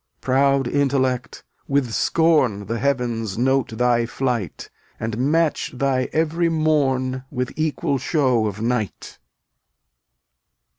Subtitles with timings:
[0.19, 1.43] Proud Intellect!
[1.67, 8.47] with scorn The Heavens note thy flight, And match thy every morn With equal show
[8.47, 9.19] of night.